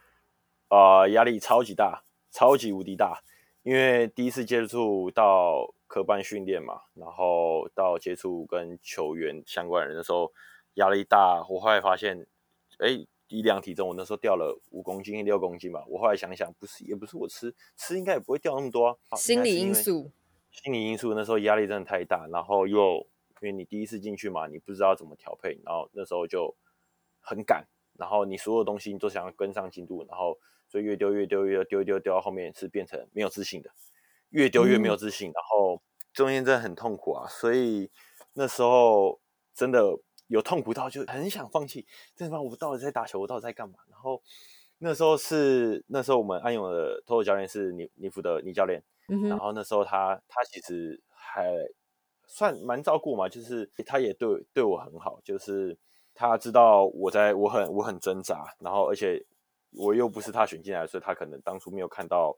[0.69, 3.23] 啊，压力超级大，超级无敌大，
[3.63, 10.33] 因为第一次接触到科班训练嘛，然后到接触跟球员相关人的时候，
[10.75, 11.45] 压力大。
[11.49, 12.27] 我后来发现，
[12.79, 13.07] 哎。
[13.33, 15.83] 一量体重，我那时候掉了五公斤、六公斤吧。
[15.89, 18.99] 我后来想想，不是，也不是我吃吃，应该也不会掉那么多。
[19.17, 20.11] 心理因素，
[20.51, 23.07] 心理因素，那时候压力真的太大，然后又
[23.41, 26.55] 因为你第一次进去嘛，你不知道怎么调配，然后那时候就
[27.21, 27.67] 很赶，
[27.99, 33.71] 然后你所有东西你都想要跟上进度，然后所以越丢越丢越丢丢丢到后面是变成没有自信的，
[34.29, 35.81] 越丢越没有自信，然后
[36.13, 37.27] 中间真的很痛苦啊。
[37.29, 37.91] 所以
[38.35, 39.19] 那时候
[39.55, 39.99] 真的。
[40.33, 43.75] 有痛苦到就很想放弃，这他妈我到底在打球，我到底在干嘛？
[43.91, 44.23] 然后
[44.79, 48.83] 那时候是那时候我们安永的投手教练是尼尼福的尼教练，
[49.29, 51.53] 然后那时候他他其实还
[52.27, 55.77] 算蛮照顾嘛，就是他也对对我很好，就是
[56.15, 59.23] 他知道我在我很我很挣扎，然后而且
[59.73, 62.35] 我又不是他选进来，所以他可能当初没有看到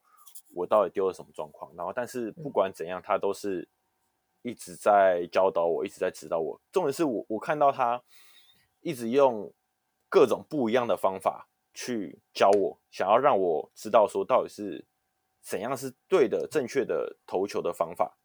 [0.52, 3.68] 我到底丢了什么状况，然后但是不管怎样，他都是
[4.44, 6.60] 一直在教导我，一直在指导我。
[6.70, 8.00] 重点是我我看到他
[8.80, 9.52] 一直用
[10.08, 14.86] 各种不一样的方法去教我，想要让我知道说到底是
[15.42, 18.16] 怎样是对的、正确的投球的方法，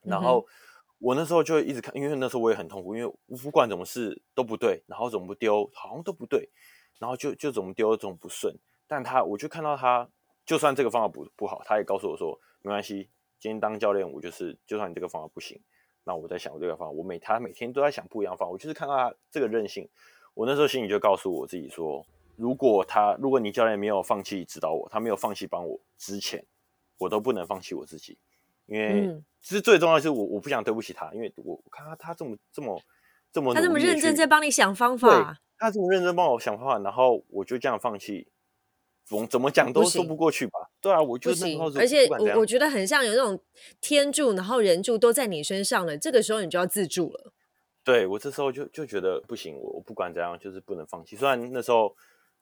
[0.00, 0.46] 然后。
[1.04, 6.48] 我那时候就一直看，因为那时候我也很痛苦，因为不管怎么试都不对，然后怎么丢好像都不对，
[7.00, 8.56] 然后就就怎么丢怎么不顺。
[8.86, 10.08] 但他我就看到他，
[10.46, 13.10] 就算这个方法不不好，他也告诉我说没关系，
[13.42, 15.60] 今天当教练我就是，就算你这个方法不行，
[16.04, 18.52] 那我在想我这个方法，我每他每天都在想不一样方法。
[18.52, 19.88] 我就是看到他这个韧性，
[20.34, 26.46] 我那时候心里就告诉我自己说，如果他如果你教练没有放弃指导我，他没有放弃帮我之前，
[26.98, 28.16] 我都不能放弃我自己，
[28.66, 29.20] 因为。
[29.44, 32.80] 其实最重要的是我，我不想对不起他，因为我我看他他这么这么
[33.32, 38.28] 这么他这么认真在帮你想方法，他这么认真帮我想方法，然后我就这样放弃，
[39.18, 40.58] 怎怎么讲都说不过去吧？
[40.80, 41.60] 对啊，我就行。
[41.76, 43.38] 而且我我觉得很像有那种
[43.80, 47.32] 天助，然后人助都在你身上了，这个时候你就要自助了。
[47.84, 51.16] 对我这时候就就觉得不行，我我不管怎样就是不能放弃。
[51.16, 51.94] 虽然那时候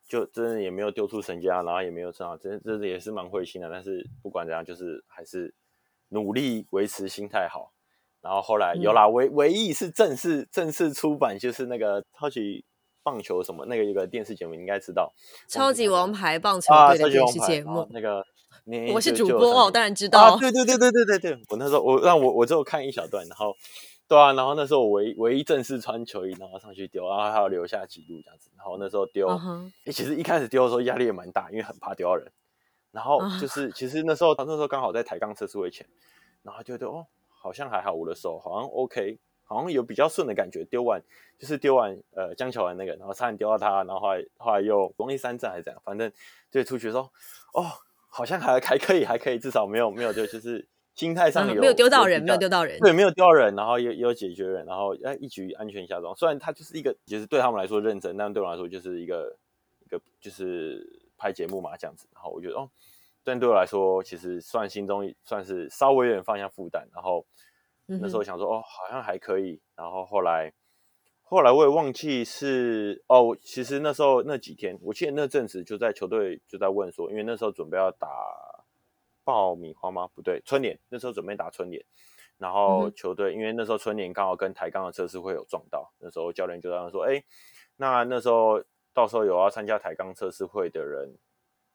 [0.07, 3.69] 就真的也没有丢出神家，然后也没有这样，真真的也是蛮灰心的。
[3.71, 5.55] 但是不管怎样，就是还是。
[6.13, 7.73] 努力维持心态好，
[8.21, 12.65] 然后后来有啦，唯唯一是正式正式出版，就是那个超级
[13.11, 15.13] 棒球什么那个一个电视节目，你应该知道
[15.49, 17.85] 超级王牌棒球队的电视节目。
[17.91, 18.25] 那个
[18.95, 20.37] 我是主播哦，当然知道。
[20.37, 23.57] 对对对对对对对，我那时候我让我我只有看一小段，然后
[24.07, 28.49] 对啊，然后那时候我唯唯一正式穿球衣，然后上去丢，然后还要留下记录这样子。
[28.57, 29.29] 然后那时候丢，
[29.87, 32.31] 其实一开始丢的时候压力也蛮大，因为很怕丢到人。
[32.93, 35.85] 然后就是， 其实那时候他那时候刚好在抬杠测试位前，
[36.43, 39.19] 然后就觉得哦，好像还好，我的手好像 OK，
[39.55, 40.65] 好像有比较顺的感觉。
[40.65, 41.03] 丢完
[41.39, 46.11] 就是丢完呃江桥完那个，然后差点丢到他，然后后来后来又公益三战还是怎样，反正
[46.51, 47.03] 就出去说
[47.53, 47.67] 哦，
[48.09, 56.15] 好像还还可以，还可以，至少没有没有就就是心态上有没有丢到人，没有丢到人，对，没有丢到人，然后也也有解决人，然后哎一局安全下庄。
[56.17, 59.37] 虽然他就是一个，就是对他们来说认真，但对我来说就是一个
[59.85, 60.99] 一个就是。
[61.23, 62.67] 拍节目嘛，这样子，然后我觉得哦，
[63.23, 66.89] 但对我来说，其实算心中算是稍微有点放下负担。
[66.95, 67.27] 然后
[68.01, 69.61] 那时候想说，哦，好像还可以。
[69.75, 70.53] 然后后来，
[71.23, 78.09] 后来我也忘记是哦，其实那时候那几天，我记得那阵子就在球队就在问说，因为那时候准备要打
[79.25, 80.09] 爆米花吗？
[80.15, 80.79] 不对，春联。
[80.89, 81.85] 那时候准备打春联，
[82.39, 87.23] 然后球队因为那时候春联刚好跟抬杠的测试会有撞到，那时候教练就这样说，哎，
[87.77, 88.63] 那那时候。
[88.93, 91.17] 到时候有要参加抬杠测试会的人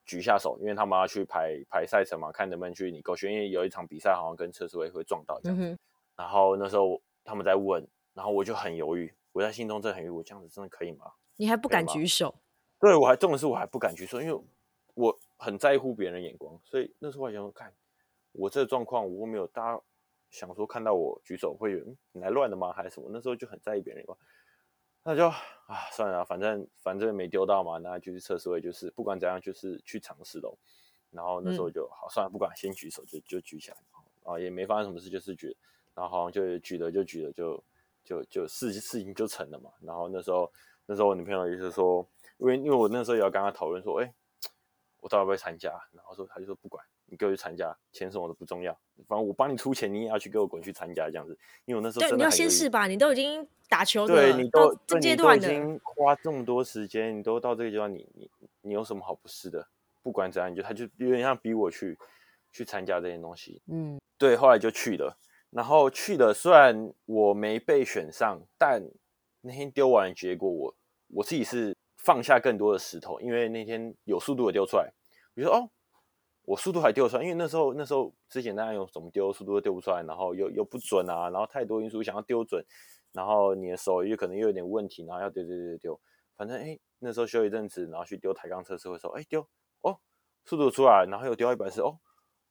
[0.06, 3.32] 举下手，因为他们要去排排赛程嘛，看能不能去你勾选。
[3.32, 5.78] 因为有一场比赛好像跟测试会会撞到这样子。
[6.16, 11.12] 然后那时候他们在问，然后我就很犹豫，我在心中真的很犹豫，我这样子真的可以吗？
[11.36, 12.36] 你还不敢举手？
[12.80, 14.44] 对，我还重的是我还不敢举手，因为
[14.94, 17.74] 我很在乎别人的眼光，所以那时候我想说，看
[18.32, 19.82] 我这个状况，我没有大家
[20.30, 22.72] 想说看到我举手会你来乱的吗？
[22.72, 23.10] 还是什么？
[23.12, 24.18] 那时候就很在意别人眼光。
[25.04, 30.58] 那就啊，算了，反正反正没丢到嘛，那就去测试位，就是不管怎样，就是去尝试喽。
[31.12, 33.78] 然后那时候就好，算了，不管，先举手就就举起来，
[34.24, 35.56] 啊，也没发生什么事，就是举，
[35.96, 37.64] 然后好像就举了就举了，就
[38.04, 39.72] 就就事事情就成了嘛。
[39.82, 40.52] 然后那时候
[40.86, 44.14] 那时候我女朋友也是说，因为因为我那时候也要跟她讨论说，哎，
[45.00, 45.72] 我到底要不要参加？
[45.94, 46.86] 然后说她就说不管。
[47.08, 48.74] 你给我去参加，钱什么的不重要，
[49.08, 51.38] 反正我帮你出钱，你也要去给我滚去参加这样子。
[51.66, 58.28] 因为我那时候对你要先试吧，你都已经打球对你都这阶段已经花这么多时间，你都到这个阶段，你你
[58.62, 59.68] 你有什么好不是的？
[60.02, 61.96] 不管怎样，你就他就有点像逼我去
[62.52, 63.62] 去参加这些东西。
[63.68, 65.16] 嗯，对，后来就去了，
[65.50, 68.82] 然后去了，虽然我没被选上，但
[69.42, 70.76] 那天丢完的结果，我
[71.08, 74.94] 我自己是放下更多的石头，因为那天有速度的丢出来，
[75.36, 75.70] 我说哦。
[76.48, 82.64] 我速度还丢出来，因为那时候那时候之前大家有怎么丢速度都丢不出来，然后又又不准啊，然后太多因素想要丢准，
[83.14, 86.02] 然后你的手又可能又有点问题，然后要丢丢丢丢，
[86.38, 89.42] 反正哎那时候休一阵子，然后去丢抬杠测试会说哎丢
[89.82, 89.98] 哦
[90.46, 91.98] 速度出来，然后又丢一百次哦，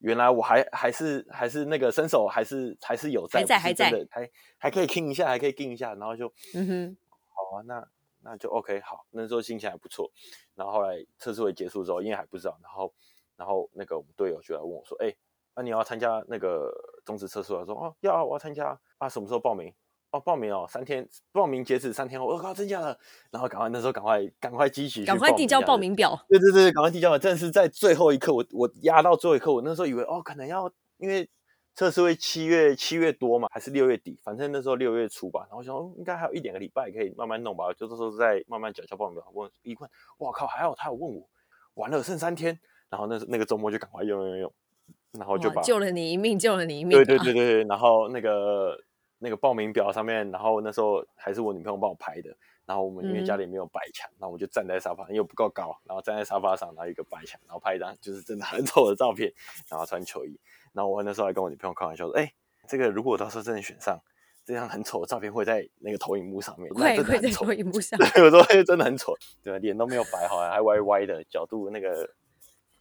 [0.04, 6.96] 原来我还还是还是那个身手还是还是有在还在还在还还可以听一下还可以听一下，然后就嗯哼
[7.34, 7.88] 好啊那
[8.20, 10.10] 那就 OK 好那时候心情还不错，
[10.54, 12.92] 然后后来测试会结束之后因为还不知道，然后。
[13.36, 15.12] 然后那个我们队友就来问我说：“哎，
[15.56, 16.72] 那你要参加那个
[17.04, 19.08] 中职测试？”我说：“哦，要，我要参加啊！
[19.08, 19.74] 什么时候报名？
[20.14, 22.24] 哦，报名哦，三天，报名截止三天后。
[22.24, 22.96] 我靠，真假的？
[23.32, 26.16] 然后赶快那时候赶快赶快积极，赶快递交报名表。
[26.28, 27.18] 对对对，赶快递交。
[27.18, 31.28] 真的是在最后一刻，我我压到最后一刻，我那时候以为哦，可能要因为
[31.74, 34.16] 测试会七月七月多嘛，还是六月底？
[34.22, 35.46] 反正那时候六月初吧。
[35.48, 39.24] 然后想说应该还有一两个礼拜可以慢慢弄吧，就这时候再慢慢缴交报名表。
[39.34, 41.28] 问一问，哇靠，还好他有问我，
[41.74, 42.56] 完了剩三天，
[42.88, 44.52] 然后那那个周末就赶快用用用，
[45.18, 46.96] 然后就把救了你一命，救了你一命。
[46.96, 48.78] 对对对对对，然后那个
[49.24, 52.36] 那个报名表上面，然后那时候还是我女朋友帮我拍的。
[52.66, 59.30] 然后我们因为家里没有白墙，那我就站在沙发，因为不够高，然后站在沙发上，然后一个白墙，然后拍一张就是真的很丑的照片，
[59.68, 60.40] 然后穿球衣。
[60.72, 62.32] 然后我那时候还跟我女朋友开玩笑说：“哎，
[62.66, 64.00] 这个如果到时候真的选上，
[64.46, 67.98] 这张很丑的照片会在那个投影幕上面，会会在投影幕上。
[67.98, 72.08] 对，我说真的很丑，对脸都没有白好，还歪歪的角度，那个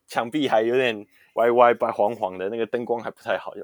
[0.08, 3.62] 墙壁还有点歪歪白黄黄的，那个灯光还不太好，就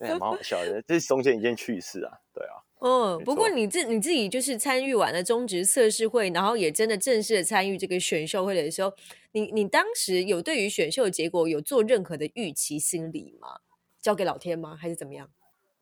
[0.00, 0.82] 哎蛮好笑的。
[0.86, 8.90] 这是中间一件趣事啊，对啊。”嗯，不过你自你自己就是参与完了中职测试会，然后也真的正式的参与这个选秀会的时候，
[9.32, 13.60] 你你当时有对于选秀结果有做任何的预期心理吗？
[14.00, 14.74] 交给老天吗？
[14.74, 15.28] 还是怎么样？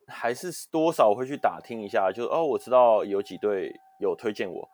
[0.07, 4.67] 还是多少会去打听一下，就哦，我知道有几队有推荐我，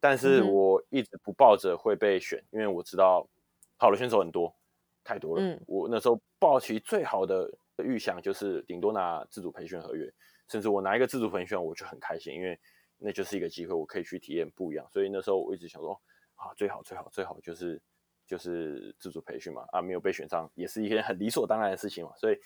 [0.00, 3.28] 但是我一直不抱着会被选，因为我知道
[3.76, 4.56] 好的选手很多，
[5.04, 5.42] 太多了。
[5.42, 7.50] 嗯，我那时候抱起最好的
[7.84, 10.12] 预想就是顶多拿自主培训合约。
[10.48, 12.58] 甚至我拿一个自主培训，我就很开心，因为
[12.96, 14.88] 那就是一个机会，我可以去体验不一样。
[14.90, 15.92] 所以那时候我一直想说，
[16.36, 17.78] 啊，最好最好最好就是
[18.26, 22.10] 就是自主培训嘛，啊，没有被选上也是一件很理所当然的事情嘛。
[22.16, 22.38] 所以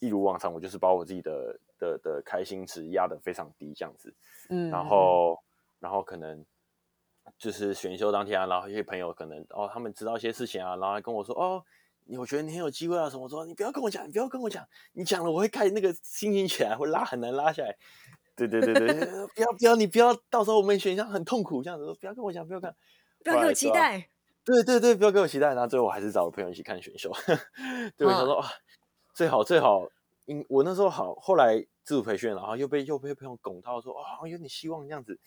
[0.00, 4.14] 一如往常，我就是把我自己的的的开心值压得非常低，这样子。
[4.50, 4.68] 嗯。
[4.68, 5.42] 然后
[5.78, 6.44] 然后可能
[7.38, 11.64] 就是选秀当天啊，然后一些朋友可能哦，他们知道一些事情啊，然后还跟我说哦。
[12.08, 13.08] 你我觉得你很有机会啊！
[13.10, 13.44] 什么说？
[13.44, 17.76] 你不要跟我讲，你不要跟我讲，你讲了我会开那个心情起来，会拉很难拉下来。
[18.34, 18.94] 对对对对，
[19.36, 21.84] 不要不要，你不要到时候我们选项很痛苦这样子。
[22.00, 22.74] 不要跟我讲，不要看，
[23.22, 24.08] 不要给我期待。
[24.42, 25.48] 对对对，不要给我期待。
[25.48, 27.12] 然后最后我还是找我朋友一起看选秀。
[27.98, 28.48] 对，我想说啊，
[29.14, 29.86] 最好最好，
[30.24, 35.20] 因我那时候好，后来自主培训，然后又被又被朋友拱到说啊，有点希望这样子。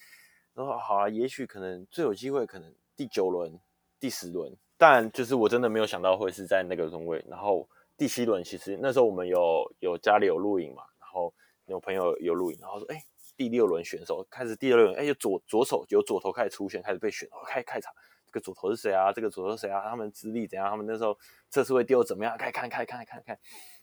[0.55, 3.59] 然后好啊，也许可能最有机会，可能第九轮、
[3.99, 4.57] 第十轮。
[4.81, 11.31] 但就是我真的没有想到会是在那个中位，然后第七轮其实那时候我们有有家里有录影嘛，然后
[11.67, 12.99] 有朋友有录影，然后说哎
[13.37, 17.93] 第六轮选手开始第六轮，哎有左左手有左头开始出现，开始被选，哦开开场
[18.25, 19.13] 这个左头是谁啊？
[19.13, 19.87] 这个左头是谁啊？
[19.87, 20.67] 他们资历怎样？
[20.67, 21.15] 他们那时候
[21.51, 22.35] 测试会丢怎么样？
[22.35, 23.37] 开看看看看看，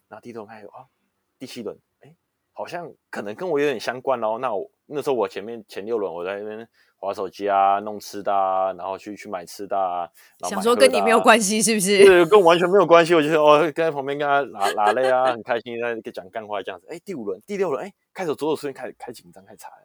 [0.08, 0.84] 然后低头看有啊
[1.38, 2.12] 第七轮，哎
[2.52, 6.68] 好像可能跟我有点相关哦，那我那时候我前面前六轮我在那边。
[6.98, 10.10] 划手机啊，弄吃的啊，然后去去买吃的啊，
[10.48, 12.04] 想说跟你没有关系是不是？
[12.04, 13.14] 对，跟我完全没有关系。
[13.14, 16.86] 我就是哦，跟在旁边跟他拉拉 累啊，很开心在讲干话这样子。
[16.90, 19.76] 哎，第五轮、第六轮，哎，开始左手出现，开始开紧张，开始查了。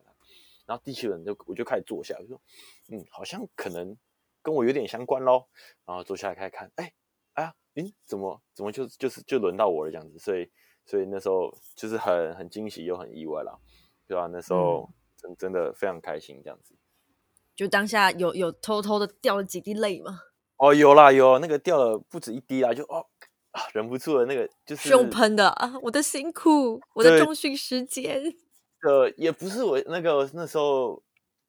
[0.65, 2.41] 然后第七轮就我就开始坐下，就说
[2.89, 3.95] 嗯，好像可能
[4.41, 5.47] 跟我有点相关咯。
[5.85, 6.93] 然后坐下来开始看，哎，
[7.33, 10.17] 哎呀，嗯，怎么怎么就就是就轮到我了这样子？
[10.17, 10.49] 所以
[10.85, 13.55] 所以那时候就是很很惊喜又很意外啦，
[14.07, 14.27] 对吧？
[14.31, 16.73] 那时候真真的非常开心这样子。
[17.55, 20.19] 就当下有有偷偷的掉了几滴泪吗？
[20.57, 23.05] 哦，有啦有，那个掉了不止一滴啦，就哦
[23.51, 28.23] 啊，忍不住了，那个就是用喷的啊，我的辛苦，我的中训时间。
[28.83, 31.01] 呃，也不是我那个那时候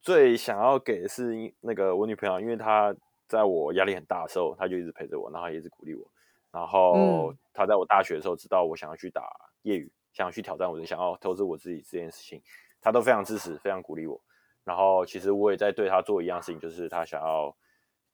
[0.02, 2.94] 最想要给的是那个我女朋友，因为她
[3.26, 6.06] 在我压力很大的时候，她就一直陪着我，然后一直鼓励我。
[6.52, 9.22] 然后她在我大学的时候知道我想要去打
[9.62, 12.42] 业余，想要去挑战我的，想要投资我自己这件事情，
[12.80, 14.20] 她都非常支持，非常鼓励我。
[14.64, 17.54] 然后其实我也在对他做一样事情，就是他想要，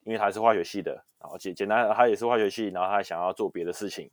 [0.02, 4.10] 因为他是化学系的，然后简简单他也是化学系，然后他想要做别的事情，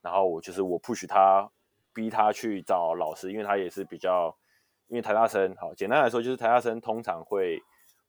[0.00, 1.50] 然后我就是我 push 他，
[1.92, 4.32] 逼他去找老师，因为他也是比较，
[4.86, 7.60] 因为台大生，好简单来说就是台大生通常会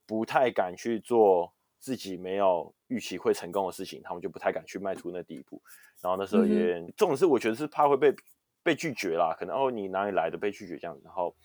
[0.06, 5.60] 不太敢去做自己没有预期会成功的事情，他们就不太敢去迈出那第一步，
[6.02, 8.14] 然后那时候也，这种事我觉得是怕会被
[8.62, 11.36] 被拒绝啦，可能哦你哪里来的被拒绝这样，然后。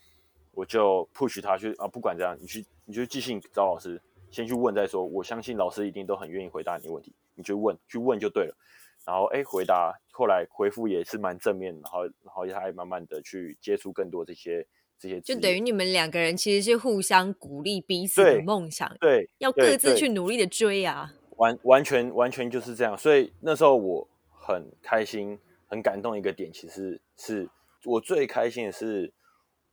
[0.57, 4.01] 我就 push 他去啊，不管怎样，你去，你就寄信找老师，
[4.31, 5.05] 先去问再说。
[5.05, 8.57] 我相信老师一定都很愿意回答你问题，你就问，去问就对了。
[9.05, 14.65] 然后哎，回答后来回复也是蛮正面，然后然后他还慢慢的去接触更多这些
[14.97, 15.21] 这些。
[15.21, 21.13] 就等于你们两个人其实是互相鼓励彼此的梦想，对，要各自去努力的追啊。
[21.35, 25.37] 完完全完全就是这样，所以那时候我很开心，
[25.67, 27.47] 很感动一个点，其实是
[27.85, 29.13] 我最开心的是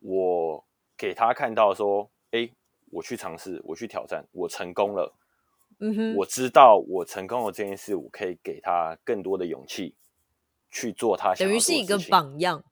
[0.00, 0.62] 我。
[0.96, 2.48] 给他看到说，哎，
[2.90, 5.14] 我去尝试，我去挑战，我成功了。
[5.80, 9.94] 嗯哼，我知道我成功了这件事，我可以给他更多的勇气
[10.70, 12.62] 去做他等于是一个榜样。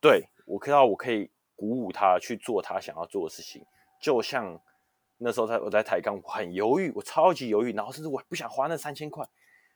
[0.00, 3.62] 对我看到我可以鼓舞他去做他想要做的事情，
[4.00, 4.58] 就像
[5.18, 9.28] 那时候在我在抬杠，我很犹豫，我超级犹豫，然后甚至我不想花那三千块，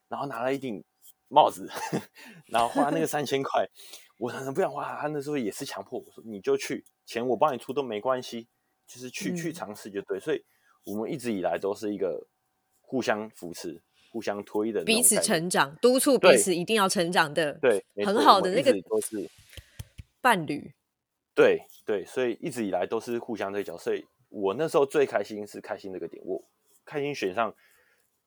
[0.09, 0.83] 然后拿了一顶
[1.29, 1.71] 帽子，
[2.49, 3.69] 然后花那个三千块，
[4.17, 8.49] 我可能不想花，他那时候也是强迫我说你就去，钱我帮你出都没关系，
[8.87, 10.19] 就是去去嗯尝试就对。
[10.19, 10.43] 所以
[10.85, 12.27] 我们一直以来都是一个
[12.81, 19.29] 互相扶持、互相推的彼此成长，督促彼此一定要成长的对，很好的那个都是
[20.21, 20.73] 伴侣。
[21.35, 23.77] 对对，所以一直以来都是互相对角。
[23.77, 26.43] 所以我那时候最开心是开心这个点，我
[26.85, 27.55] 开心选上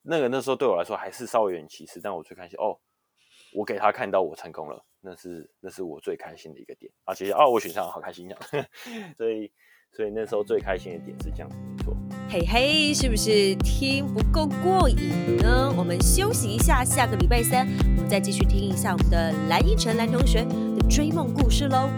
[0.02, 2.78] 那个那时候对我来说还是稍微有点歧视，但我最开心哦，
[3.58, 6.92] 我给他看到我成功了，那是那是我最开心的一个点。
[7.06, 7.14] 啊！
[7.16, 8.38] 其实哦，我选上，好开心啊。
[9.18, 9.52] 所以
[9.92, 11.98] 所以那时候最开心的点是这样子，没错。
[12.30, 15.74] 嘿嘿，是不是听不够过瘾呢？
[15.76, 21.90] 我们休息一下，下个礼拜三我们再继续听一下我们的蓝依晨蓝同学的追梦故事喽。